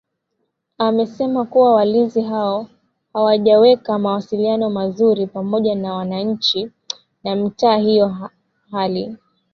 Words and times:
Amesema 0.77 1.45
kuwa 1.45 1.75
Walinzi 1.75 2.21
hao 2.21 2.67
hawajaweka 3.13 3.99
mawasiliano 3.99 4.69
mazuri 4.69 5.27
pamoja 5.27 5.75
na 5.75 5.93
wananchi 5.93 6.71
wa 7.23 7.35
mitaa 7.35 7.77
hiyo 7.77 8.29
hali 8.71 9.17